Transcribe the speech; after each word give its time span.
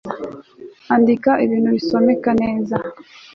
andika 0.93 1.31
ibintu 1.45 1.69
bisomeka 1.77 2.29
neza 2.41 2.77